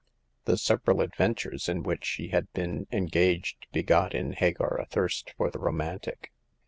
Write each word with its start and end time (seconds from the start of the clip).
The 0.45 0.57
several 0.57 0.97
adventiujaj 0.97 1.69
ih 1.69 1.83
which 1.83 2.05
she 2.05 2.29
had 2.29 2.51
been 2.53 2.87
engaged 2.91 3.67
begot 3.71 4.15
in 4.15 4.31
Hagar 4.33 4.79
a^Hiirst 4.87 5.29
for 5.37 5.51
the 5.51 5.59
romantic. 5.59 6.31